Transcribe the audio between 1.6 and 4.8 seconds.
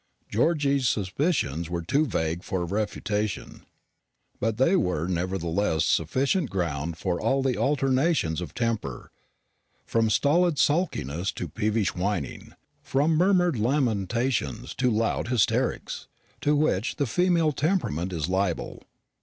were too vague for refutation; but they